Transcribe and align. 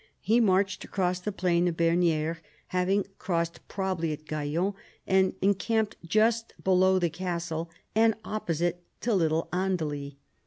He 0.21 0.39
marched 0.39 0.83
across 0.83 1.19
the 1.19 1.31
plain 1.31 1.67
of 1.67 1.77
Bernieres, 1.77 2.39
having 2.69 3.05
crossed 3.19 3.59
probably 3.67 4.11
at 4.11 4.25
Gaillon, 4.25 4.73
and 5.05 5.35
encamped 5.43 5.95
just 6.03 6.53
below 6.63 6.97
the 6.97 7.11
castle, 7.11 7.69
and 7.93 8.15
opposite 8.25 8.83
to 9.01 9.13
Little 9.13 9.47
Andely. 9.53 10.17